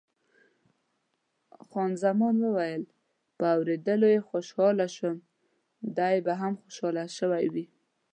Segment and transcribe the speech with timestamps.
[1.67, 2.83] خان زمان وویل،
[3.37, 5.17] په اورېدلو یې خوشاله شوم،
[5.97, 7.65] دی به هم خوشاله شوی وي.